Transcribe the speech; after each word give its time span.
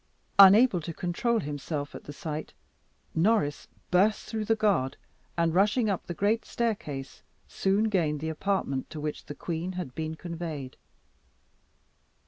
Unable 0.39 0.81
to 0.81 0.95
control 0.95 1.41
himself 1.41 1.93
at 1.93 2.05
the 2.05 2.11
sight, 2.11 2.53
Norris 3.13 3.67
burst 3.91 4.25
through 4.25 4.45
the 4.45 4.55
guard, 4.55 4.97
and 5.37 5.53
rushing 5.53 5.91
up 5.91 6.07
the 6.07 6.15
great 6.15 6.43
staircase, 6.43 7.21
soon 7.47 7.83
gained 7.83 8.19
the 8.19 8.29
apartment 8.29 8.89
to 8.89 8.99
which 8.99 9.25
the 9.27 9.35
queen 9.35 9.73
had 9.73 9.93
been 9.93 10.15
conveyed. 10.15 10.75